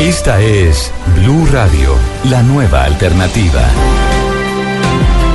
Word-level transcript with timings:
Esta 0.00 0.42
es 0.42 0.92
Blue 1.14 1.46
Radio, 1.46 1.94
la 2.28 2.42
nueva 2.42 2.84
alternativa. 2.84 3.62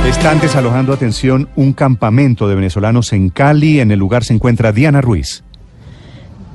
Están 0.06 0.40
desalojando, 0.40 0.92
atención, 0.92 1.48
un 1.56 1.72
campamento 1.72 2.46
de 2.46 2.54
venezolanos 2.54 3.12
en 3.12 3.30
Cali. 3.30 3.80
En 3.80 3.90
el 3.90 3.98
lugar 3.98 4.22
se 4.22 4.34
encuentra 4.34 4.70
Diana 4.70 5.00
Ruiz. 5.00 5.42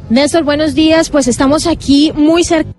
Néstor, 0.09 0.45
buenos 0.45 0.73
días. 0.73 1.09
Pues 1.09 1.27
estamos 1.27 1.67
aquí 1.67 2.13
muy 2.15 2.45
cerca 2.45 2.71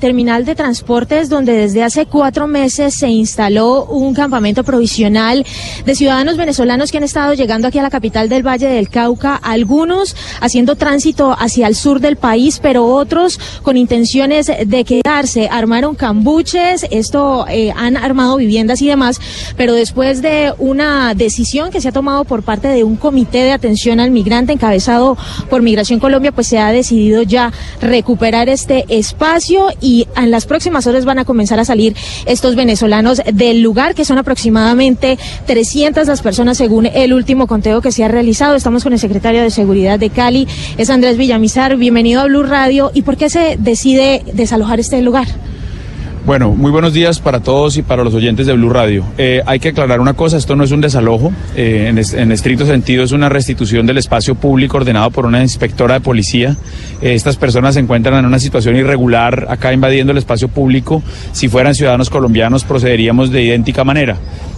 terminal 0.00 0.44
de 0.44 0.54
transportes 0.54 1.28
donde 1.28 1.52
desde 1.52 1.82
hace 1.82 2.06
cuatro 2.06 2.46
meses 2.46 2.94
se 2.94 3.08
instaló 3.08 3.84
un 3.84 4.14
campamento 4.14 4.64
provisional 4.64 5.44
de 5.84 5.94
ciudadanos 5.94 6.36
venezolanos 6.36 6.90
que 6.90 6.98
han 6.98 7.04
estado 7.04 7.34
llegando 7.34 7.68
aquí 7.68 7.78
a 7.78 7.82
la 7.82 7.90
capital 7.90 8.28
del 8.28 8.46
Valle 8.46 8.68
del 8.68 8.88
Cauca, 8.88 9.36
algunos 9.36 10.16
haciendo 10.40 10.76
tránsito 10.76 11.34
hacia 11.38 11.66
el 11.66 11.74
sur 11.74 12.00
del 12.00 12.16
país, 12.16 12.58
pero 12.62 12.86
otros 12.86 13.40
con 13.62 13.76
intenciones 13.76 14.46
de 14.46 14.84
quedarse. 14.84 15.48
Armaron 15.50 15.94
cambuches, 15.94 16.86
esto 16.90 17.46
eh, 17.48 17.72
han 17.76 17.96
armado 17.96 18.36
viviendas 18.36 18.82
y 18.82 18.88
demás, 18.88 19.20
pero 19.56 19.74
después 19.74 20.22
de 20.22 20.52
una 20.58 21.14
decisión 21.14 21.70
que 21.70 21.80
se 21.80 21.88
ha 21.88 21.92
tomado 21.92 22.24
por 22.24 22.42
parte 22.42 22.68
de 22.68 22.84
un 22.84 22.96
comité 22.96 23.38
de 23.38 23.52
atención 23.52 24.00
al 24.00 24.10
migrante 24.10 24.52
encabezado 24.52 25.16
por 25.48 25.62
Migración 25.62 26.00
Colombia, 26.00 26.32
pues 26.32 26.46
se 26.46 26.58
ha 26.58 26.72
decidido 26.72 27.22
ya 27.22 27.52
recuperar 27.80 28.48
este 28.48 28.84
espacio 28.88 29.68
en 30.16 30.30
las 30.30 30.46
próximas 30.46 30.86
horas 30.86 31.04
van 31.04 31.18
a 31.18 31.24
comenzar 31.24 31.60
a 31.60 31.64
salir 31.64 31.94
estos 32.26 32.56
venezolanos 32.56 33.22
del 33.32 33.62
lugar, 33.62 33.94
que 33.94 34.04
son 34.04 34.18
aproximadamente 34.18 35.18
300 35.46 36.06
las 36.06 36.22
personas 36.22 36.58
según 36.58 36.86
el 36.86 37.12
último 37.12 37.46
conteo 37.46 37.80
que 37.80 37.92
se 37.92 38.04
ha 38.04 38.08
realizado. 38.08 38.54
Estamos 38.54 38.82
con 38.82 38.92
el 38.92 38.98
secretario 38.98 39.42
de 39.42 39.50
Seguridad 39.50 39.98
de 39.98 40.10
Cali, 40.10 40.48
es 40.76 40.90
Andrés 40.90 41.16
Villamizar. 41.16 41.76
Bienvenido 41.76 42.20
a 42.20 42.24
Blue 42.24 42.42
Radio. 42.42 42.90
¿Y 42.94 43.02
por 43.02 43.16
qué 43.16 43.30
se 43.30 43.56
decide 43.58 44.22
desalojar 44.32 44.80
este 44.80 45.00
lugar? 45.02 45.26
Bueno, 46.26 46.50
muy 46.50 46.72
buenos 46.72 46.92
días 46.92 47.20
para 47.20 47.38
todos 47.38 47.76
y 47.76 47.82
para 47.82 48.02
los 48.02 48.12
oyentes 48.12 48.48
de 48.48 48.52
Blue 48.52 48.68
Radio. 48.68 49.04
Eh, 49.16 49.42
hay 49.46 49.60
que 49.60 49.68
aclarar 49.68 50.00
una 50.00 50.14
cosa, 50.14 50.36
esto 50.36 50.56
no 50.56 50.64
es 50.64 50.72
un 50.72 50.80
desalojo, 50.80 51.32
eh, 51.54 51.86
en, 51.86 52.32
estricto 52.32 52.66
sentido 52.66 53.04
es 53.04 53.12
una 53.12 53.28
restitución 53.28 53.86
del 53.86 53.98
espacio 53.98 54.34
público 54.34 54.76
ordenado 54.76 55.12
por 55.12 55.24
una 55.24 55.40
inspectora 55.40 55.94
de 55.94 56.00
policía. 56.00 56.56
Eh, 57.00 57.14
estas 57.14 57.36
personas 57.36 57.74
se 57.74 57.80
encuentran 57.80 58.18
en 58.18 58.24
una 58.24 58.40
situación 58.40 58.74
irregular 58.74 59.46
acá 59.48 59.72
invadiendo 59.72 60.10
el 60.10 60.18
espacio 60.18 60.48
público. 60.48 61.00
Si 61.30 61.46
fueran 61.46 61.76
ciudadanos 61.76 62.10
colombianos 62.10 62.64
procederíamos 62.64 63.30
de 63.30 63.44
idéntica 63.44 63.84
manera. 63.84 64.16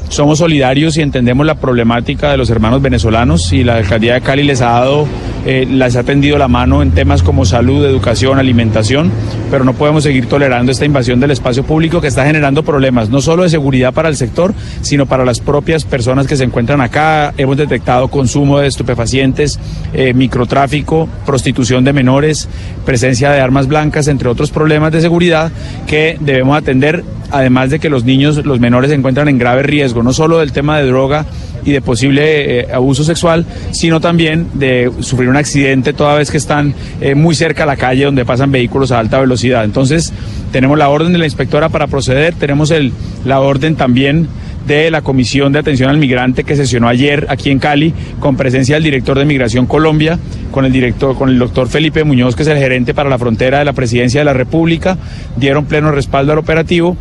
Somos 0.08 0.38
solidarios 0.38 0.96
y 0.96 1.02
entendemos 1.02 1.44
la 1.44 1.56
problemática 1.56 2.30
de 2.30 2.38
los 2.38 2.48
hermanos 2.48 2.80
venezolanos 2.80 3.52
y 3.52 3.62
la 3.62 3.76
alcaldía 3.76 4.14
de 4.14 4.22
Cali 4.22 4.42
les 4.42 4.62
ha 4.62 4.70
dado, 4.70 5.06
eh, 5.50 5.64
les 5.64 5.96
ha 5.96 6.02
tendido 6.02 6.36
la 6.36 6.46
mano 6.46 6.82
en 6.82 6.90
temas 6.90 7.22
como 7.22 7.46
salud, 7.46 7.82
educación, 7.86 8.38
alimentación, 8.38 9.10
pero 9.50 9.64
no 9.64 9.72
podemos 9.72 10.02
seguir 10.02 10.26
tolerando 10.26 10.70
esta 10.70 10.84
invasión 10.84 11.20
del 11.20 11.30
espacio 11.30 11.64
público 11.64 12.02
que 12.02 12.08
está 12.08 12.26
generando 12.26 12.62
problemas, 12.62 13.08
no 13.08 13.22
solo 13.22 13.44
de 13.44 13.48
seguridad 13.48 13.94
para 13.94 14.10
el 14.10 14.16
sector, 14.16 14.52
sino 14.82 15.06
para 15.06 15.24
las 15.24 15.40
propias 15.40 15.86
personas 15.86 16.26
que 16.26 16.36
se 16.36 16.44
encuentran 16.44 16.82
acá. 16.82 17.32
Hemos 17.38 17.56
detectado 17.56 18.08
consumo 18.08 18.58
de 18.58 18.66
estupefacientes, 18.66 19.58
eh, 19.94 20.12
microtráfico, 20.12 21.08
prostitución 21.24 21.82
de 21.82 21.94
menores, 21.94 22.46
presencia 22.84 23.30
de 23.30 23.40
armas 23.40 23.68
blancas, 23.68 24.06
entre 24.08 24.28
otros 24.28 24.50
problemas 24.50 24.92
de 24.92 25.00
seguridad 25.00 25.50
que 25.86 26.18
debemos 26.20 26.58
atender 26.58 27.04
además 27.30 27.70
de 27.70 27.78
que 27.78 27.90
los 27.90 28.04
niños, 28.04 28.44
los 28.44 28.60
menores 28.60 28.90
se 28.90 28.96
encuentran 28.96 29.28
en 29.28 29.38
grave 29.38 29.62
riesgo, 29.62 30.02
no 30.02 30.12
solo 30.12 30.38
del 30.38 30.52
tema 30.52 30.78
de 30.78 30.86
droga 30.86 31.26
y 31.68 31.72
de 31.72 31.82
posible 31.82 32.60
eh, 32.60 32.68
abuso 32.72 33.04
sexual, 33.04 33.44
sino 33.72 34.00
también 34.00 34.48
de 34.54 34.90
sufrir 35.00 35.28
un 35.28 35.36
accidente 35.36 35.92
toda 35.92 36.14
vez 36.14 36.30
que 36.30 36.38
están 36.38 36.74
eh, 37.02 37.14
muy 37.14 37.34
cerca 37.34 37.64
a 37.64 37.66
la 37.66 37.76
calle 37.76 38.06
donde 38.06 38.24
pasan 38.24 38.50
vehículos 38.50 38.90
a 38.90 38.98
alta 38.98 39.20
velocidad. 39.20 39.64
Entonces, 39.64 40.12
tenemos 40.50 40.78
la 40.78 40.88
orden 40.88 41.12
de 41.12 41.18
la 41.18 41.26
inspectora 41.26 41.68
para 41.68 41.86
proceder, 41.86 42.34
tenemos 42.34 42.70
el, 42.70 42.92
la 43.26 43.40
orden 43.40 43.76
también 43.76 44.28
de 44.66 44.90
la 44.90 45.02
Comisión 45.02 45.52
de 45.52 45.58
Atención 45.58 45.90
al 45.90 45.98
Migrante 45.98 46.44
que 46.44 46.56
sesionó 46.56 46.88
ayer 46.88 47.26
aquí 47.28 47.50
en 47.50 47.58
Cali 47.58 47.92
con 48.18 48.36
presencia 48.36 48.76
del 48.76 48.84
director 48.84 49.18
de 49.18 49.26
Migración 49.26 49.66
Colombia, 49.66 50.18
con 50.50 50.64
el 50.64 50.72
director, 50.72 51.16
con 51.16 51.28
el 51.28 51.38
doctor 51.38 51.68
Felipe 51.68 52.02
Muñoz, 52.04 52.34
que 52.34 52.42
es 52.42 52.48
el 52.48 52.58
gerente 52.58 52.94
para 52.94 53.10
la 53.10 53.18
frontera 53.18 53.58
de 53.58 53.66
la 53.66 53.74
Presidencia 53.74 54.20
de 54.20 54.24
la 54.24 54.32
República, 54.32 54.96
dieron 55.36 55.66
pleno 55.66 55.90
respaldo 55.90 56.32
al 56.32 56.38
operativo 56.38 56.96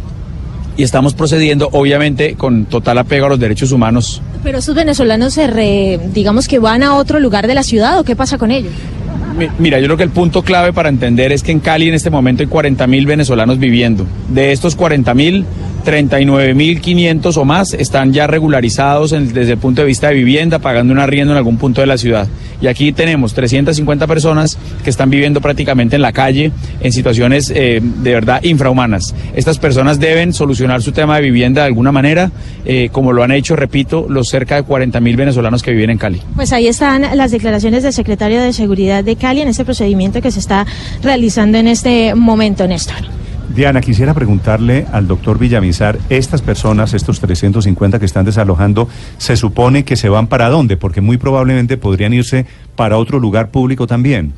y 0.77 0.83
estamos 0.83 1.13
procediendo 1.15 1.69
obviamente 1.73 2.35
con 2.35 2.65
total 2.65 2.99
apego 2.99 3.25
a 3.25 3.29
los 3.29 3.39
derechos 3.39 3.71
humanos. 3.71 4.21
Pero 4.43 4.59
esos 4.59 4.75
venezolanos 4.75 5.33
se 5.33 5.47
re, 5.47 5.99
digamos 6.13 6.47
que 6.47 6.59
van 6.59 6.83
a 6.83 6.95
otro 6.95 7.19
lugar 7.19 7.47
de 7.47 7.55
la 7.55 7.63
ciudad 7.63 7.99
o 7.99 8.03
qué 8.03 8.15
pasa 8.15 8.37
con 8.37 8.51
ellos? 8.51 8.71
Mira, 9.59 9.79
yo 9.79 9.85
creo 9.85 9.97
que 9.97 10.03
el 10.03 10.09
punto 10.09 10.41
clave 10.41 10.73
para 10.73 10.89
entender 10.89 11.31
es 11.31 11.43
que 11.43 11.51
en 11.51 11.59
Cali 11.59 11.87
en 11.87 11.93
este 11.93 12.09
momento 12.09 12.41
hay 12.41 12.47
40 12.47 12.87
mil 12.87 13.05
venezolanos 13.05 13.59
viviendo. 13.59 14.05
De 14.29 14.51
estos 14.51 14.75
40 14.75 15.13
mil, 15.13 15.45
39.500 15.87 17.37
o 17.37 17.45
más 17.45 17.73
están 17.73 18.11
ya 18.11 18.27
regularizados 18.27 19.11
desde 19.11 19.53
el 19.53 19.57
punto 19.57 19.81
de 19.81 19.87
vista 19.87 20.09
de 20.09 20.15
vivienda, 20.15 20.59
pagando 20.59 20.91
un 20.91 20.99
arriendo 20.99 21.31
en 21.31 21.37
algún 21.37 21.57
punto 21.57 21.79
de 21.79 21.87
la 21.87 21.97
ciudad. 21.97 22.27
Y 22.59 22.67
aquí 22.67 22.91
tenemos 22.91 23.33
350 23.33 24.05
personas 24.05 24.57
que 24.83 24.89
están 24.89 25.09
viviendo 25.09 25.39
prácticamente 25.39 25.95
en 25.95 26.01
la 26.01 26.11
calle 26.11 26.51
en 26.81 26.91
situaciones 26.91 27.53
eh, 27.55 27.79
de 27.81 28.11
verdad 28.11 28.43
infrahumanas. 28.43 29.15
Estas 29.33 29.59
personas 29.59 29.97
deben 29.97 30.33
solucionar 30.33 30.81
su 30.81 30.91
tema 30.91 31.15
de 31.15 31.21
vivienda 31.21 31.61
de 31.61 31.67
alguna 31.67 31.93
manera, 31.93 32.31
eh, 32.65 32.89
como 32.91 33.13
lo 33.13 33.23
han 33.23 33.31
hecho, 33.31 33.55
repito, 33.55 34.07
los 34.09 34.27
cerca 34.27 34.55
de 34.55 34.65
40.000 34.65 35.15
venezolanos 35.15 35.63
que 35.63 35.71
viven 35.71 35.91
en 35.91 35.97
Cali. 35.97 36.21
Pues 36.35 36.51
ahí 36.51 36.67
están 36.67 37.03
las 37.15 37.31
declaraciones 37.31 37.83
del 37.83 37.93
secretario 37.93 38.41
de 38.41 38.51
Seguridad 38.51 39.05
de 39.05 39.15
Cali 39.15 39.39
en 39.39 39.47
este 39.47 39.63
procedimiento 39.63 40.21
que 40.21 40.31
se 40.31 40.39
está 40.39 40.65
realizando 41.01 41.57
en 41.57 41.69
este 41.69 42.13
momento, 42.13 42.67
Néstor. 42.67 43.26
Diana, 43.57 43.81
quisiera 43.81 44.13
preguntarle 44.13 44.85
al 44.91 45.07
doctor 45.07 45.39
Villamizar, 45.39 45.97
estas 46.09 46.43
personas, 46.43 46.93
estos 46.93 47.19
350 47.19 47.97
que 47.97 48.05
están 48.05 48.23
desalojando, 48.23 48.87
¿se 49.17 49.35
supone 49.35 49.83
que 49.83 49.95
se 49.95 50.09
van 50.09 50.27
para 50.27 50.49
dónde? 50.49 50.77
Porque 50.77 51.01
muy 51.01 51.17
probablemente 51.17 51.75
podrían 51.75 52.13
irse 52.13 52.45
para 52.75 52.99
otro 52.99 53.17
lugar 53.19 53.49
público 53.49 53.87
también. 53.87 54.33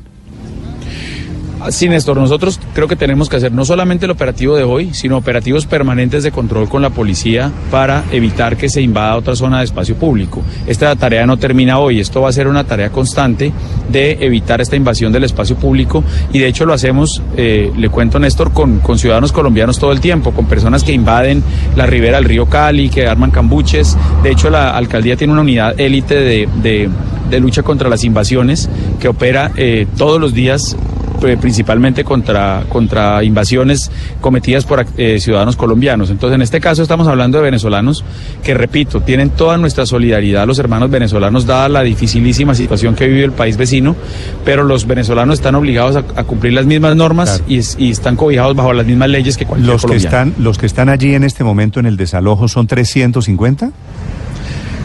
Sí, 1.68 1.88
Néstor, 1.88 2.16
nosotros 2.16 2.58
creo 2.74 2.88
que 2.88 2.96
tenemos 2.96 3.28
que 3.28 3.36
hacer 3.36 3.52
no 3.52 3.64
solamente 3.64 4.06
el 4.06 4.10
operativo 4.10 4.56
de 4.56 4.64
hoy, 4.64 4.94
sino 4.94 5.18
operativos 5.18 5.66
permanentes 5.66 6.22
de 6.22 6.32
control 6.32 6.68
con 6.68 6.80
la 6.80 6.90
policía 6.90 7.52
para 7.70 8.02
evitar 8.10 8.56
que 8.56 8.68
se 8.70 8.80
invada 8.80 9.16
otra 9.16 9.36
zona 9.36 9.58
de 9.58 9.64
espacio 9.64 9.94
público. 9.94 10.42
Esta 10.66 10.96
tarea 10.96 11.26
no 11.26 11.36
termina 11.36 11.78
hoy, 11.78 12.00
esto 12.00 12.22
va 12.22 12.30
a 12.30 12.32
ser 12.32 12.48
una 12.48 12.64
tarea 12.64 12.90
constante 12.90 13.52
de 13.90 14.16
evitar 14.20 14.60
esta 14.60 14.74
invasión 14.74 15.12
del 15.12 15.24
espacio 15.24 15.56
público 15.56 16.02
y 16.32 16.38
de 16.38 16.48
hecho 16.48 16.64
lo 16.64 16.72
hacemos, 16.72 17.22
eh, 17.36 17.70
le 17.76 17.88
cuento 17.90 18.18
Néstor, 18.18 18.52
con, 18.52 18.78
con 18.80 18.98
ciudadanos 18.98 19.30
colombianos 19.30 19.78
todo 19.78 19.92
el 19.92 20.00
tiempo, 20.00 20.32
con 20.32 20.46
personas 20.46 20.82
que 20.82 20.92
invaden 20.92 21.42
la 21.76 21.84
ribera 21.86 22.16
del 22.16 22.24
río 22.24 22.46
Cali, 22.46 22.88
que 22.88 23.06
arman 23.06 23.30
cambuches. 23.30 23.96
De 24.22 24.30
hecho, 24.30 24.48
la 24.48 24.70
alcaldía 24.76 25.16
tiene 25.16 25.34
una 25.34 25.42
unidad 25.42 25.78
élite 25.78 26.14
de, 26.14 26.48
de, 26.62 26.88
de 27.28 27.40
lucha 27.40 27.62
contra 27.62 27.88
las 27.90 28.02
invasiones 28.02 28.68
que 28.98 29.08
opera 29.08 29.52
eh, 29.56 29.86
todos 29.96 30.20
los 30.20 30.32
días 30.32 30.76
principalmente 31.20 32.04
contra, 32.04 32.64
contra 32.68 33.22
invasiones 33.22 33.90
cometidas 34.20 34.64
por 34.64 34.86
eh, 34.96 35.18
ciudadanos 35.20 35.56
colombianos. 35.56 36.10
Entonces, 36.10 36.34
en 36.34 36.42
este 36.42 36.60
caso 36.60 36.82
estamos 36.82 37.06
hablando 37.06 37.38
de 37.38 37.44
venezolanos 37.44 38.04
que, 38.42 38.54
repito, 38.54 39.00
tienen 39.00 39.30
toda 39.30 39.56
nuestra 39.56 39.86
solidaridad 39.86 40.46
los 40.46 40.58
hermanos 40.58 40.90
venezolanos, 40.90 41.46
dada 41.46 41.68
la 41.68 41.82
dificilísima 41.82 42.54
situación 42.54 42.94
que 42.94 43.06
vive 43.06 43.24
el 43.24 43.32
país 43.32 43.56
vecino, 43.56 43.96
pero 44.44 44.64
los 44.64 44.86
venezolanos 44.86 45.38
están 45.38 45.54
obligados 45.54 45.96
a, 45.96 46.24
cumplir 46.24 46.52
las 46.52 46.66
mismas 46.66 46.96
normas 46.96 47.42
y, 47.48 47.60
y, 47.78 47.90
están 47.90 48.16
cobijados 48.16 48.54
bajo 48.54 48.72
las 48.72 48.86
mismas 48.86 49.08
leyes 49.08 49.36
que 49.36 49.46
cualquier 49.46 49.72
los 49.72 49.84
que 49.84 49.96
están 49.96 50.34
Los 50.38 50.58
que 50.58 50.66
están 50.66 50.88
allí 50.88 51.14
en 51.14 51.24
este 51.24 51.44
momento 51.44 51.80
en 51.80 51.86
el 51.86 51.96
desalojo 51.96 52.48
son 52.48 52.66
350? 52.66 53.70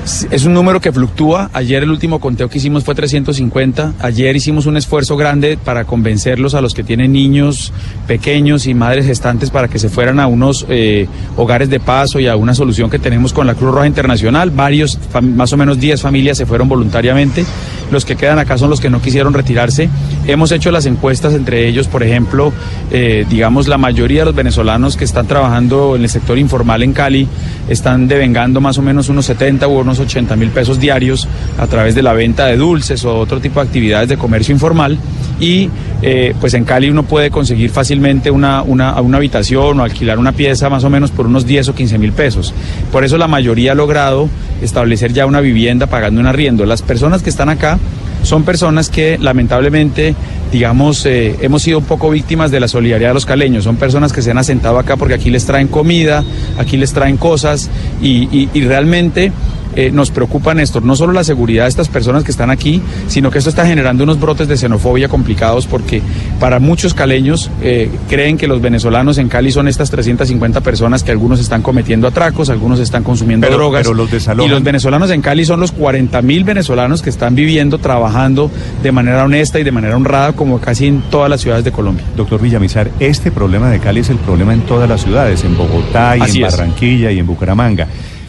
Es 0.06 0.46
un 0.46 0.54
número 0.54 0.80
que 0.82 0.92
fluctúa. 0.92 1.50
Ayer 1.52 1.82
el 1.82 1.90
último 1.90 2.20
conteo 2.20 2.48
que 2.48 2.60
hicimos 2.60 2.84
fue 2.84 2.94
350. 2.94 3.94
Ayer 4.00 4.36
hicimos 4.36 4.68
un 4.68 4.78
esfuerzo 4.78 5.18
grande 5.18 5.58
para 5.58 5.86
convencerlos 5.86 6.54
a 6.54 6.62
los 6.62 6.76
que 6.76 6.84
tienen 6.84 7.12
niños 7.12 7.74
pequeños 8.06 8.68
y 8.68 8.76
madres 8.76 9.08
gestantes 9.08 9.50
para 9.50 9.68
que 9.68 9.80
se 9.80 9.90
fueran 9.90 10.20
a 10.20 10.28
unos 10.28 10.68
eh, 10.70 11.08
hogares 11.38 11.72
de 11.72 11.80
paso 11.80 12.20
y 12.20 12.28
a 12.28 12.36
una 12.36 12.54
solución 12.54 12.92
que 12.92 13.00
tenemos 13.00 13.34
con 13.34 13.48
la 13.48 13.56
Cruz 13.56 13.74
Roja 13.74 13.88
Internacional. 13.88 14.52
Varios, 14.52 15.00
más 15.24 15.52
o 15.54 15.58
menos 15.58 15.80
10 15.80 16.00
familias 16.00 16.38
se 16.38 16.46
fueron 16.46 16.70
voluntariamente. 16.70 17.44
Los 17.92 18.06
que 18.06 18.16
quedan 18.16 18.40
acá 18.40 18.58
son 18.58 18.70
los 18.70 18.82
que 18.82 18.90
no 18.90 19.02
quisieron 19.02 19.34
retirarse. 19.34 19.90
Hemos 20.28 20.52
hecho 20.52 20.72
las 20.72 20.86
encuestas 20.86 21.34
entre 21.34 21.68
ellos, 21.68 21.88
por 21.88 22.04
ejemplo, 22.04 22.52
eh, 22.92 23.26
digamos, 23.30 23.68
la 23.68 23.78
mayoría 23.78 24.22
de 24.22 24.26
los 24.26 24.36
venezolanos 24.36 24.98
que 24.98 25.06
están 25.06 25.28
trabajando 25.28 25.96
en 25.96 26.04
el 26.04 26.10
sector 26.10 26.38
informal 26.38 26.84
en 26.84 26.94
Cali 26.94 27.28
están 27.70 28.08
devengando 28.08 28.62
más 28.62 28.78
o 28.78 28.82
menos 28.82 29.10
unos 29.10 29.26
70 29.26 29.68
u 29.68 29.80
unos 29.80 30.00
80 30.00 30.36
mil 30.36 30.50
pesos 30.50 30.80
diarios 30.80 31.28
a 31.60 31.68
través 31.68 31.96
de 31.96 32.02
la 32.02 32.14
venta 32.14 32.46
de 32.46 32.58
dulces 32.58 33.04
o 33.06 33.18
otro 33.18 33.40
tipo 33.40 33.60
de 33.60 33.68
actividades 33.68 34.10
de 34.10 34.18
comercio 34.18 34.54
informal 34.54 34.98
y 35.40 35.70
eh, 36.02 36.34
pues 36.40 36.54
en 36.54 36.66
Cali 36.66 36.90
uno 36.90 37.04
puede 37.04 37.32
conseguir 37.32 37.70
fácilmente 37.70 38.32
una, 38.32 38.62
una, 38.62 39.00
una, 39.02 39.18
habitación 39.18 39.80
o 39.80 39.84
alquilar 39.84 40.20
una 40.20 40.32
pieza 40.32 40.70
más 40.70 40.84
o 40.84 40.90
menos 40.90 41.12
por 41.12 41.28
unos 41.28 41.46
10 41.46 41.70
o 41.70 41.76
15 41.76 41.98
mil 41.98 42.12
pesos. 42.12 42.54
Por 42.92 43.04
eso 43.04 43.18
la 43.18 43.28
mayoría 43.28 43.74
ha 43.74 43.76
logrado 43.76 44.30
establecer 44.62 45.14
ya 45.14 45.26
una 45.26 45.42
vivienda 45.42 45.88
pagando 45.88 46.22
un 46.22 46.28
arriendo. 46.28 46.66
Las 46.66 46.82
personas 46.82 47.24
que 47.24 47.30
están 47.30 47.50
acá 47.50 47.80
son 48.24 48.44
personas 48.44 48.90
que 48.90 49.18
lamentablemente 49.20 50.16
digamos, 50.52 51.06
eh, 51.06 51.36
hemos 51.42 51.64
sido 51.64 51.80
un 51.80 51.86
poco 51.86 52.10
víctimas 52.10 52.50
de 52.50 52.62
la 52.62 52.68
solidaridad 52.70 53.10
de 53.10 53.14
los 53.14 53.26
caleños. 53.26 53.66
Son 53.66 53.76
personas 53.76 54.14
que 54.14 54.22
se 54.22 54.32
han 54.32 54.38
asentado 54.38 54.80
acá 54.80 54.96
porque 54.96 55.16
aquí 55.16 55.30
les 55.30 55.46
traen 55.46 55.68
comida, 55.68 56.24
aquí 56.58 56.78
les 56.78 56.94
traen 56.94 57.18
cosas 57.18 57.70
y, 58.02 58.48
y 58.54 58.62
realmente 58.62 59.34
eh, 59.76 59.92
nos 59.92 60.12
preocupa, 60.12 60.54
Néstor, 60.54 60.84
no 60.84 60.96
solo 60.96 61.14
la 61.14 61.24
seguridad 61.24 61.64
de 61.64 61.70
estas 61.70 61.90
personas 61.90 62.24
que 62.24 62.32
están 62.32 62.50
aquí, 62.50 62.82
sino 63.08 63.32
que 63.32 63.38
esto 63.38 63.50
está 63.50 63.66
generando 63.66 64.04
unos 64.04 64.20
brotes 64.20 64.48
de 64.48 64.58
xenofobia 64.58 65.08
complicados 65.08 65.68
porque 65.68 66.02
para 66.40 66.60
muchos 66.60 66.94
caleños 66.94 67.50
eh, 67.62 67.90
creen 68.10 68.38
que 68.38 68.48
los 68.48 68.62
venezolanos 68.62 69.18
en 69.18 69.30
Cali 69.30 69.52
son 69.52 69.68
estas 69.68 69.92
350 69.92 70.62
personas 70.62 71.04
que 71.04 71.12
algunos 71.12 71.40
están 71.40 71.62
cometiendo 71.62 72.08
atracos, 72.08 72.50
algunos 72.50 72.80
están 72.80 73.04
consumiendo 73.04 73.50
drogas. 73.50 73.86
los 73.88 74.10
y 74.12 74.48
los 74.48 74.64
venezolanos 74.64 75.12
en 75.12 75.22
Cali 75.22 75.46
son 75.46 75.60
los 75.60 75.72
40 75.72 76.22
mil 76.22 76.44
venezolanos 76.44 77.02
que 77.02 77.10
están 77.10 77.36
viviendo, 77.36 77.78
trabajando 77.78 78.50
de 78.84 78.92
manera 78.92 79.24
honesta 79.24 79.60
y 79.60 79.64
de 79.64 79.72
manera 79.72 79.96
honrada 79.96 80.34
como 80.34 80.60
casi 80.60 80.88
en 80.88 81.02
todas 81.10 81.30
las 81.30 81.42
ciudades 81.42 81.64
de 81.64 81.72
Colombia. 81.72 82.06
Doctor 82.16 82.42
Villamizar, 82.42 82.90
este 83.00 83.32
problema 83.32 83.70
de 83.70 83.80
Cali 83.80 84.02
es 84.02 84.10
el 84.10 84.18
problema 84.18 84.54
en 84.54 84.62
todas 84.62 84.88
las 84.88 85.02
ciudades, 85.02 85.44
en 85.44 85.58
Bogotá 85.58 86.16
y 86.18 86.38
en 86.38 86.42
Barranquilla 86.42 87.12
y 87.12 87.20
en 87.20 87.28
Bucaramanga. 87.28 87.88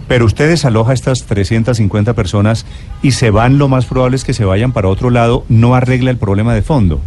Pero 0.09 0.25
ustedes 0.25 0.65
aloja 0.65 0.93
a 0.93 0.95
estas 0.95 1.25
350 1.25 2.15
personas 2.15 2.65
y 3.03 3.13
se 3.13 3.31
van, 3.31 3.59
lo 3.59 3.69
más 3.69 3.87
probable 3.87 4.17
es 4.17 4.25
que 4.25 4.35
se 4.35 4.45
vayan 4.45 4.73
para 4.73 4.89
otro 4.89 5.11
lado, 5.11 5.45
no 5.49 5.75
arregla 5.75 6.11
el 6.11 6.19
problema 6.19 6.55
de 6.55 6.63
fondo. 6.63 7.01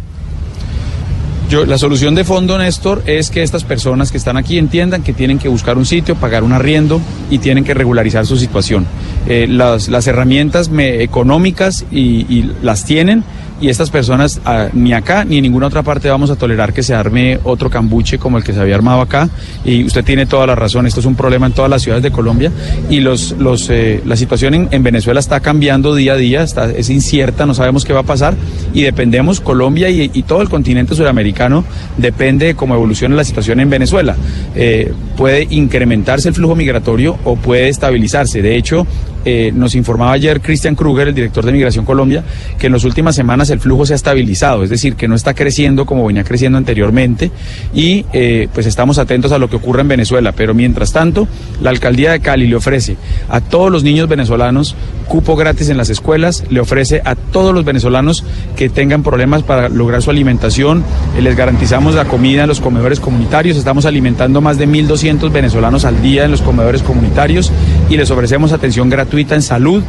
Yo, 1.48 1.66
la 1.66 1.78
solución 1.78 2.14
de 2.14 2.22
fondo, 2.22 2.56
Néstor, 2.58 3.02
es 3.06 3.28
que 3.30 3.42
estas 3.42 3.64
personas 3.64 4.12
que 4.12 4.18
están 4.18 4.36
aquí 4.36 4.56
entiendan 4.56 5.02
que 5.02 5.12
tienen 5.12 5.40
que 5.40 5.48
buscar 5.48 5.78
un 5.78 5.84
sitio, 5.84 6.14
pagar 6.14 6.44
un 6.44 6.52
arriendo 6.52 7.00
y 7.28 7.38
tienen 7.38 7.64
que 7.64 7.74
regularizar 7.74 8.24
su 8.24 8.36
situación. 8.36 8.86
Eh, 9.26 9.48
las, 9.48 9.88
las, 9.88 10.06
herramientas 10.06 10.70
económicas 10.72 11.84
y 11.90 12.52
las 12.62 12.84
tienen 12.84 13.24
y 13.60 13.68
estas 13.68 13.90
personas 13.90 14.40
ah, 14.44 14.68
ni 14.72 14.92
acá 14.92 15.24
ni 15.24 15.36
en 15.36 15.42
ninguna 15.42 15.66
otra 15.66 15.82
parte 15.82 16.08
vamos 16.08 16.30
a 16.30 16.36
tolerar 16.36 16.72
que 16.72 16.82
se 16.82 16.94
arme 16.94 17.38
otro 17.44 17.70
cambuche 17.70 18.18
como 18.18 18.38
el 18.38 18.44
que 18.44 18.52
se 18.52 18.60
había 18.60 18.74
armado 18.74 19.00
acá. 19.00 19.28
Y 19.64 19.84
usted 19.84 20.04
tiene 20.04 20.26
toda 20.26 20.46
la 20.46 20.54
razón, 20.54 20.86
esto 20.86 21.00
es 21.00 21.06
un 21.06 21.14
problema 21.14 21.46
en 21.46 21.52
todas 21.52 21.70
las 21.70 21.82
ciudades 21.82 22.02
de 22.02 22.10
Colombia. 22.10 22.50
Y 22.88 23.00
los, 23.00 23.32
los, 23.32 23.68
eh, 23.70 24.00
la 24.04 24.16
situación 24.16 24.68
en, 24.70 24.82
Venezuela 24.82 25.20
está 25.20 25.40
cambiando 25.40 25.94
día 25.94 26.14
a 26.14 26.16
día, 26.16 26.42
está, 26.42 26.70
es 26.70 26.88
incierta, 26.88 27.44
no 27.44 27.54
sabemos 27.54 27.84
qué 27.84 27.92
va 27.92 28.00
a 28.00 28.04
pasar. 28.04 28.34
Y 28.72 28.82
dependemos, 28.82 29.40
Colombia 29.40 29.90
y, 29.90 30.08
todo 30.30 30.42
el 30.42 30.48
continente 30.48 30.94
sudamericano 30.94 31.64
depende 31.96 32.46
de 32.46 32.54
cómo 32.54 32.74
evolucione 32.74 33.16
la 33.16 33.24
situación 33.24 33.58
en 33.60 33.70
Venezuela. 33.70 34.16
Eh, 34.54 34.92
puede 35.20 35.46
incrementarse 35.50 36.30
el 36.30 36.34
flujo 36.34 36.56
migratorio 36.56 37.18
o 37.24 37.36
puede 37.36 37.68
estabilizarse. 37.68 38.40
De 38.40 38.56
hecho, 38.56 38.86
eh, 39.26 39.52
nos 39.54 39.74
informaba 39.74 40.12
ayer 40.12 40.40
Christian 40.40 40.74
Kruger, 40.74 41.08
el 41.08 41.14
director 41.14 41.44
de 41.44 41.52
Migración 41.52 41.84
Colombia, 41.84 42.24
que 42.58 42.68
en 42.68 42.72
las 42.72 42.84
últimas 42.84 43.16
semanas 43.16 43.50
el 43.50 43.60
flujo 43.60 43.84
se 43.84 43.92
ha 43.92 43.96
estabilizado, 43.96 44.64
es 44.64 44.70
decir, 44.70 44.94
que 44.94 45.08
no 45.08 45.14
está 45.14 45.34
creciendo 45.34 45.84
como 45.84 46.06
venía 46.06 46.24
creciendo 46.24 46.56
anteriormente 46.56 47.30
y 47.74 48.06
eh, 48.14 48.48
pues 48.54 48.64
estamos 48.64 48.96
atentos 48.96 49.30
a 49.32 49.38
lo 49.38 49.50
que 49.50 49.56
ocurre 49.56 49.82
en 49.82 49.88
Venezuela. 49.88 50.32
Pero 50.32 50.54
mientras 50.54 50.90
tanto, 50.94 51.28
la 51.60 51.68
alcaldía 51.68 52.12
de 52.12 52.20
Cali 52.20 52.46
le 52.46 52.56
ofrece 52.56 52.96
a 53.28 53.42
todos 53.42 53.70
los 53.70 53.84
niños 53.84 54.08
venezolanos 54.08 54.74
cupo 55.06 55.36
gratis 55.36 55.68
en 55.68 55.76
las 55.76 55.90
escuelas, 55.90 56.44
le 56.48 56.60
ofrece 56.60 57.02
a 57.04 57.14
todos 57.14 57.52
los 57.52 57.64
venezolanos 57.66 58.24
que 58.56 58.70
tengan 58.70 59.02
problemas 59.02 59.42
para 59.42 59.68
lograr 59.68 60.00
su 60.02 60.10
alimentación, 60.10 60.82
les 61.20 61.36
garantizamos 61.36 61.94
la 61.94 62.04
comida 62.06 62.42
en 62.42 62.48
los 62.48 62.60
comedores 62.60 63.00
comunitarios, 63.00 63.56
estamos 63.56 63.84
alimentando 63.84 64.40
más 64.40 64.56
de 64.56 64.68
1.200 64.68 65.09
venezolanos 65.18 65.84
al 65.84 66.00
día 66.02 66.24
en 66.24 66.30
los 66.30 66.42
comedores 66.42 66.82
comunitarios 66.82 67.50
y 67.88 67.96
les 67.96 68.10
ofrecemos 68.10 68.52
atención 68.52 68.88
gratuita 68.88 69.34
en 69.34 69.42
salud 69.42 69.82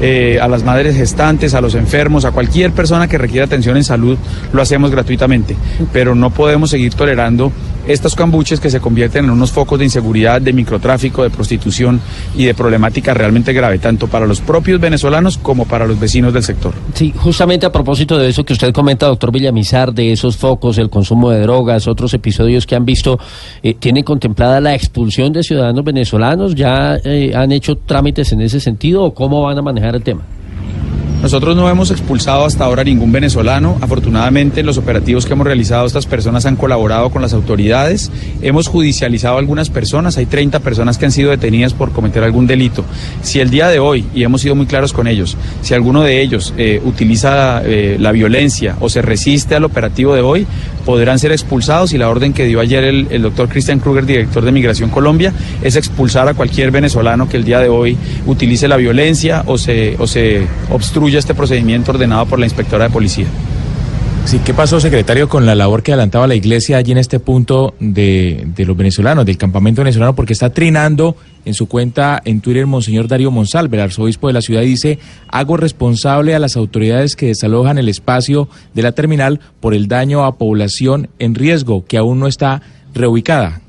eh, 0.00 0.38
a 0.40 0.46
las 0.46 0.62
madres 0.62 0.96
gestantes, 0.96 1.54
a 1.54 1.60
los 1.60 1.74
enfermos, 1.74 2.24
a 2.24 2.30
cualquier 2.30 2.70
persona 2.70 3.08
que 3.08 3.18
requiera 3.18 3.46
atención 3.46 3.76
en 3.76 3.82
salud, 3.82 4.16
lo 4.52 4.62
hacemos 4.62 4.92
gratuitamente. 4.92 5.56
Pero 5.92 6.14
no 6.14 6.30
podemos 6.30 6.70
seguir 6.70 6.94
tolerando 6.94 7.50
estos 7.88 8.14
cambuches 8.14 8.60
que 8.60 8.70
se 8.70 8.80
convierten 8.80 9.24
en 9.24 9.30
unos 9.30 9.50
focos 9.50 9.78
de 9.78 9.86
inseguridad, 9.86 10.40
de 10.40 10.52
microtráfico, 10.52 11.22
de 11.22 11.30
prostitución 11.30 12.00
y 12.36 12.44
de 12.44 12.54
problemática 12.54 13.14
realmente 13.14 13.52
grave, 13.52 13.78
tanto 13.78 14.06
para 14.06 14.26
los 14.26 14.40
propios 14.40 14.80
venezolanos 14.80 15.38
como 15.38 15.64
para 15.64 15.86
los 15.86 15.98
vecinos 15.98 16.32
del 16.32 16.42
sector. 16.42 16.74
Sí, 16.94 17.12
justamente 17.16 17.66
a 17.66 17.72
propósito 17.72 18.18
de 18.18 18.28
eso 18.28 18.44
que 18.44 18.52
usted 18.52 18.72
comenta, 18.72 19.06
doctor 19.06 19.32
Villamizar, 19.32 19.92
de 19.92 20.12
esos 20.12 20.36
focos, 20.36 20.78
el 20.78 20.90
consumo 20.90 21.30
de 21.30 21.40
drogas, 21.40 21.88
otros 21.88 22.14
episodios 22.14 22.66
que 22.66 22.76
han 22.76 22.84
visto, 22.84 23.18
eh, 23.62 23.74
¿tienen 23.74 24.04
contemplada 24.04 24.60
la 24.60 24.74
expulsión 24.74 25.32
de 25.32 25.42
ciudadanos 25.42 25.84
venezolanos? 25.84 26.54
¿Ya 26.54 26.96
eh, 27.02 27.32
han 27.34 27.52
hecho 27.52 27.76
trámites 27.76 28.32
en 28.32 28.42
ese 28.42 28.60
sentido 28.60 29.04
o 29.04 29.14
cómo 29.14 29.42
van 29.42 29.58
a 29.58 29.62
manejar 29.62 29.94
el 29.94 30.02
tema? 30.02 30.22
Nosotros 31.22 31.56
no 31.56 31.68
hemos 31.68 31.90
expulsado 31.90 32.44
hasta 32.44 32.64
ahora 32.64 32.84
ningún 32.84 33.10
venezolano. 33.10 33.76
Afortunadamente, 33.80 34.60
en 34.60 34.66
los 34.66 34.78
operativos 34.78 35.26
que 35.26 35.32
hemos 35.32 35.46
realizado, 35.46 35.84
estas 35.84 36.06
personas 36.06 36.46
han 36.46 36.54
colaborado 36.54 37.10
con 37.10 37.22
las 37.22 37.32
autoridades. 37.32 38.12
Hemos 38.40 38.68
judicializado 38.68 39.34
a 39.34 39.40
algunas 39.40 39.68
personas. 39.68 40.16
Hay 40.16 40.26
30 40.26 40.60
personas 40.60 40.96
que 40.96 41.06
han 41.06 41.12
sido 41.12 41.30
detenidas 41.30 41.74
por 41.74 41.90
cometer 41.90 42.22
algún 42.22 42.46
delito. 42.46 42.84
Si 43.22 43.40
el 43.40 43.50
día 43.50 43.68
de 43.68 43.80
hoy, 43.80 44.04
y 44.14 44.22
hemos 44.22 44.42
sido 44.42 44.54
muy 44.54 44.66
claros 44.66 44.92
con 44.92 45.08
ellos, 45.08 45.36
si 45.60 45.74
alguno 45.74 46.02
de 46.02 46.22
ellos 46.22 46.54
eh, 46.56 46.80
utiliza 46.84 47.62
eh, 47.64 47.96
la 47.98 48.12
violencia 48.12 48.76
o 48.78 48.88
se 48.88 49.02
resiste 49.02 49.56
al 49.56 49.64
operativo 49.64 50.14
de 50.14 50.20
hoy, 50.20 50.46
podrán 50.88 51.18
ser 51.18 51.32
expulsados 51.32 51.92
y 51.92 51.98
la 51.98 52.08
orden 52.08 52.32
que 52.32 52.46
dio 52.46 52.60
ayer 52.60 52.82
el, 52.82 53.20
doctor 53.20 53.46
Christian 53.50 53.78
Kruger, 53.78 54.06
director 54.06 54.42
de 54.42 54.50
Migración 54.50 54.88
Colombia, 54.88 55.34
es 55.60 55.76
expulsar 55.76 56.26
a 56.28 56.32
cualquier 56.32 56.70
venezolano 56.70 57.28
que 57.28 57.36
el 57.36 57.44
día 57.44 57.60
de 57.60 57.68
hoy 57.68 57.94
utilice 58.24 58.68
la 58.68 58.78
violencia 58.78 59.42
o 59.44 59.58
se, 59.58 59.96
o 59.98 60.06
se 60.06 60.46
obstruya 60.70 61.18
este 61.18 61.34
procedimiento 61.34 61.90
ordenado 61.90 62.24
por 62.24 62.38
la 62.38 62.46
inspectora 62.46 62.84
de 62.84 62.90
policía. 62.90 63.26
Sí, 64.28 64.40
¿qué 64.40 64.52
pasó, 64.52 64.78
secretario, 64.78 65.26
con 65.26 65.46
la 65.46 65.54
labor 65.54 65.82
que 65.82 65.92
adelantaba 65.92 66.26
la 66.26 66.34
iglesia 66.34 66.76
allí 66.76 66.92
en 66.92 66.98
este 66.98 67.18
punto 67.18 67.74
de, 67.80 68.46
de 68.54 68.66
los 68.66 68.76
venezolanos, 68.76 69.24
del 69.24 69.38
campamento 69.38 69.80
venezolano? 69.80 70.14
Porque 70.14 70.34
está 70.34 70.50
trinando 70.50 71.16
en 71.46 71.54
su 71.54 71.66
cuenta 71.66 72.20
en 72.26 72.42
Twitter 72.42 72.66
Monseñor 72.66 73.08
Darío 73.08 73.30
Monsalve, 73.30 73.78
el 73.78 73.84
arzobispo 73.84 74.26
de 74.26 74.34
la 74.34 74.42
ciudad, 74.42 74.60
dice, 74.60 74.98
hago 75.28 75.56
responsable 75.56 76.34
a 76.34 76.38
las 76.40 76.56
autoridades 76.56 77.16
que 77.16 77.28
desalojan 77.28 77.78
el 77.78 77.88
espacio 77.88 78.50
de 78.74 78.82
la 78.82 78.92
terminal 78.92 79.40
por 79.60 79.72
el 79.72 79.88
daño 79.88 80.26
a 80.26 80.36
población 80.36 81.08
en 81.18 81.34
riesgo 81.34 81.86
que 81.86 81.96
aún 81.96 82.20
no 82.20 82.26
está 82.26 82.60
reubicada. 82.92 83.62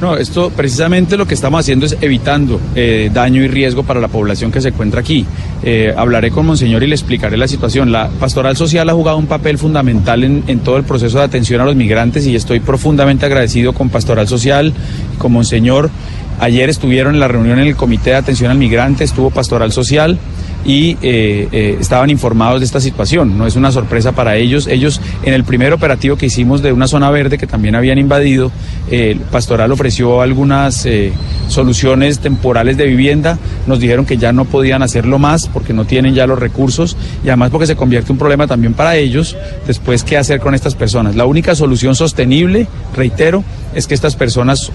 No, 0.00 0.14
esto 0.16 0.50
precisamente 0.50 1.16
lo 1.16 1.26
que 1.26 1.32
estamos 1.32 1.60
haciendo 1.60 1.86
es 1.86 1.96
evitando 2.02 2.60
eh, 2.74 3.10
daño 3.12 3.42
y 3.42 3.48
riesgo 3.48 3.82
para 3.82 3.98
la 3.98 4.08
población 4.08 4.52
que 4.52 4.60
se 4.60 4.68
encuentra 4.68 5.00
aquí. 5.00 5.24
Eh, 5.62 5.94
hablaré 5.96 6.30
con 6.30 6.44
Monseñor 6.44 6.82
y 6.82 6.86
le 6.86 6.94
explicaré 6.94 7.38
la 7.38 7.48
situación. 7.48 7.92
La 7.92 8.08
pastoral 8.08 8.58
social 8.58 8.90
ha 8.90 8.92
jugado 8.92 9.16
un 9.16 9.26
papel 9.26 9.56
fundamental 9.56 10.22
en, 10.22 10.58
todo 10.60 10.76
el 10.76 10.84
proceso 10.84 11.18
de 11.18 11.24
atención 11.24 11.62
a 11.62 11.64
los 11.64 11.76
migrantes 11.76 12.26
y 12.26 12.36
estoy 12.36 12.60
profundamente 12.60 13.24
agradecido 13.24 13.72
con 13.72 13.88
pastoral 13.88 14.28
social, 14.28 14.74
con 15.16 15.32
Monseñor. 15.32 15.90
Ayer 16.40 16.68
estuvieron 16.68 17.14
en 17.14 17.20
la 17.20 17.28
reunión 17.28 17.58
en 17.58 17.66
el 17.66 17.76
Comité 17.76 18.10
de 18.10 18.16
Atención 18.16 18.50
al 18.50 18.58
Migrante, 18.58 19.04
estuvo 19.04 19.30
pastoral 19.30 19.72
social 19.72 20.18
y 20.66 20.98
eh, 21.00 21.48
eh, 21.52 21.76
estaban 21.80 22.10
informados 22.10 22.60
de 22.60 22.66
esta 22.66 22.80
situación. 22.80 23.38
No 23.38 23.46
es 23.46 23.54
una 23.54 23.70
sorpresa 23.70 24.12
para 24.12 24.36
ellos. 24.36 24.66
Ellos, 24.66 25.00
en 25.22 25.32
el 25.32 25.44
primer 25.44 25.72
operativo 25.72 26.16
que 26.16 26.26
hicimos 26.26 26.60
de 26.60 26.72
una 26.72 26.88
zona 26.88 27.08
verde 27.10 27.38
que 27.38 27.46
también 27.46 27.76
habían 27.76 27.98
invadido, 27.98 28.50
el 28.90 29.20
Pastoral 29.20 29.70
ofreció 29.70 30.20
algunas 30.20 30.84
eh, 30.84 31.12
soluciones 31.48 32.18
temporales 32.18 32.76
de 32.76 32.86
vivienda. 32.86 33.38
Nos 33.66 33.80
dijeron 33.80 34.06
que 34.06 34.16
ya 34.16 34.32
no 34.32 34.44
podían 34.44 34.82
hacerlo 34.82 35.18
más 35.18 35.48
porque 35.48 35.72
no 35.72 35.84
tienen 35.84 36.14
ya 36.14 36.26
los 36.26 36.38
recursos 36.38 36.96
y 37.24 37.28
además 37.28 37.50
porque 37.50 37.66
se 37.66 37.76
convierte 37.76 38.12
un 38.12 38.18
problema 38.18 38.46
también 38.46 38.74
para 38.74 38.96
ellos 38.96 39.36
después 39.66 40.04
qué 40.04 40.16
hacer 40.16 40.40
con 40.40 40.54
estas 40.54 40.74
personas. 40.74 41.16
La 41.16 41.26
única 41.26 41.54
solución 41.54 41.94
sostenible, 41.94 42.66
reitero, 42.94 43.44
es 43.74 43.86
que 43.86 43.94
estas 43.94 44.16
personas 44.16 44.72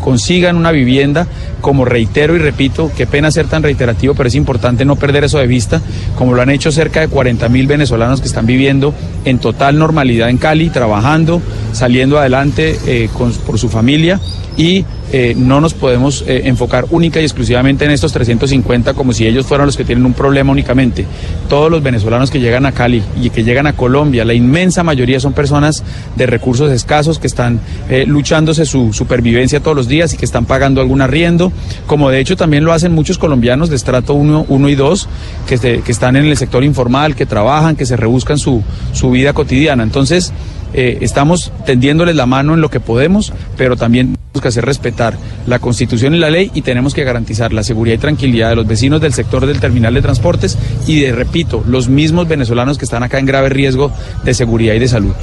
consigan 0.00 0.56
una 0.56 0.70
vivienda, 0.70 1.26
como 1.60 1.84
reitero 1.84 2.36
y 2.36 2.38
repito, 2.38 2.90
qué 2.96 3.06
pena 3.06 3.30
ser 3.30 3.46
tan 3.46 3.62
reiterativo, 3.62 4.14
pero 4.14 4.28
es 4.28 4.34
importante 4.34 4.84
no 4.84 4.96
perder 4.96 5.24
eso 5.24 5.38
de 5.38 5.46
vista, 5.46 5.80
como 6.16 6.34
lo 6.34 6.42
han 6.42 6.50
hecho 6.50 6.70
cerca 6.70 7.00
de 7.00 7.08
40 7.08 7.48
mil 7.48 7.66
venezolanos 7.66 8.20
que 8.20 8.28
están 8.28 8.46
viviendo 8.46 8.94
en 9.24 9.38
total 9.38 9.78
normalidad 9.78 10.28
en 10.28 10.38
Cali, 10.38 10.70
trabajando, 10.70 11.40
saliendo 11.72 12.18
adelante 12.18 12.78
eh, 12.86 13.08
por 13.46 13.58
su 13.58 13.68
familia 13.68 14.20
y 14.56 14.84
eh, 15.12 15.34
no 15.36 15.60
nos 15.60 15.74
podemos 15.74 16.24
eh, 16.26 16.42
enfocar 16.46 16.86
única 16.90 17.20
y 17.20 17.24
exclusivamente 17.24 17.84
en 17.84 17.92
estos 17.92 18.12
350 18.12 18.94
como 18.94 19.12
si 19.12 19.26
ellos 19.26 19.46
fueran 19.46 19.66
los 19.66 19.76
que 19.76 19.84
tienen 19.84 20.04
un 20.04 20.14
problema 20.14 20.50
únicamente. 20.50 21.06
Todos 21.48 21.70
los 21.70 21.82
venezolanos 21.82 22.30
que 22.30 22.40
llegan 22.40 22.66
a 22.66 22.72
Cali 22.72 23.02
y 23.20 23.30
que 23.30 23.44
llegan 23.44 23.66
a 23.66 23.74
Colombia, 23.74 24.24
la 24.24 24.34
inmensa 24.34 24.82
mayoría 24.82 25.20
son 25.20 25.32
personas 25.32 25.84
de 26.16 26.26
recursos 26.26 26.72
escasos 26.72 27.18
que 27.18 27.26
están 27.26 27.60
eh, 27.88 28.04
luchándose 28.06 28.66
su 28.66 28.92
supervivencia 28.92 29.60
todos 29.60 29.76
los 29.76 29.88
días 29.88 30.12
y 30.12 30.16
que 30.16 30.24
están 30.24 30.44
pagando 30.44 30.80
algún 30.80 31.00
arriendo, 31.00 31.52
como 31.86 32.10
de 32.10 32.20
hecho 32.20 32.36
también 32.36 32.64
lo 32.64 32.72
hacen 32.72 32.92
muchos 32.92 33.18
colombianos 33.18 33.70
de 33.70 33.76
estrato 33.76 34.14
1, 34.14 34.46
1 34.48 34.68
y 34.68 34.74
2 34.74 35.08
que, 35.46 35.58
que 35.58 35.92
están 35.92 36.16
en 36.16 36.24
el 36.24 36.36
sector 36.36 36.64
informal, 36.64 37.14
que 37.14 37.26
trabajan, 37.26 37.76
que 37.76 37.86
se 37.86 37.96
rebuscan 37.96 38.38
su, 38.38 38.62
su 38.92 39.10
vida 39.10 39.32
cotidiana. 39.32 39.82
Entonces, 39.82 40.32
Eh, 40.76 40.98
estamos 41.00 41.52
tendiéndoles 41.64 42.14
la 42.14 42.26
mano 42.26 42.52
en 42.52 42.60
lo 42.60 42.68
que 42.68 42.80
podemos, 42.80 43.32
pero 43.56 43.76
también 43.76 44.14
tenemos 44.14 44.42
que 44.42 44.48
hacer 44.48 44.66
respetar 44.66 45.16
la 45.46 45.58
Constitución 45.58 46.14
y 46.14 46.18
la 46.18 46.28
ley 46.28 46.50
y 46.52 46.60
tenemos 46.60 46.92
que 46.92 47.02
garantizar 47.02 47.54
la 47.54 47.62
seguridad 47.62 47.96
y 47.96 47.98
tranquilidad 47.98 48.50
de 48.50 48.56
los 48.56 48.66
vecinos 48.66 49.00
del 49.00 49.14
sector 49.14 49.46
del 49.46 49.58
terminal 49.58 49.94
de 49.94 50.02
transportes 50.02 50.58
y 50.86 51.00
de, 51.00 51.12
repito, 51.12 51.64
los 51.66 51.88
mismos 51.88 52.28
venezolanos 52.28 52.76
que 52.76 52.84
están 52.84 53.02
acá 53.02 53.18
en 53.18 53.24
grave 53.24 53.48
riesgo 53.48 53.90
de 54.22 54.34
seguridad 54.34 54.74
y 54.74 54.78
de 54.78 54.88
salud. 54.88 55.14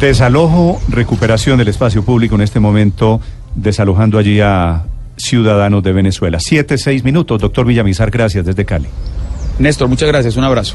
Desalojo, 0.00 0.80
recuperación 0.88 1.58
del 1.58 1.68
espacio 1.68 2.04
público 2.04 2.34
en 2.34 2.40
este 2.40 2.58
momento, 2.58 3.20
desalojando 3.54 4.18
allí 4.18 4.40
a 4.40 4.86
ciudadanos 5.16 5.84
de 5.84 5.92
Venezuela. 5.92 6.40
Siete, 6.40 6.78
seis 6.78 7.04
minutos. 7.04 7.40
Doctor 7.40 7.64
Villamizar, 7.64 8.10
gracias 8.10 8.44
desde 8.44 8.64
Cali. 8.64 8.88
Néstor, 9.60 9.88
muchas 9.88 10.08
gracias. 10.08 10.36
Un 10.36 10.44
abrazo. 10.44 10.74